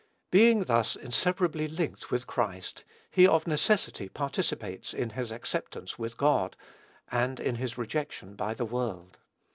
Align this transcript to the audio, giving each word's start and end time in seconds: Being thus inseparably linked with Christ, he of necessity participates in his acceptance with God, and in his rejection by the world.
Being 0.31 0.63
thus 0.63 0.95
inseparably 0.95 1.67
linked 1.67 2.09
with 2.09 2.25
Christ, 2.25 2.83
he 3.11 3.27
of 3.27 3.45
necessity 3.45 4.09
participates 4.09 4.95
in 4.95 5.11
his 5.11 5.31
acceptance 5.31 5.99
with 5.99 6.17
God, 6.17 6.55
and 7.11 7.39
in 7.39 7.57
his 7.57 7.77
rejection 7.77 8.33
by 8.33 8.55
the 8.55 8.65
world. 8.65 9.19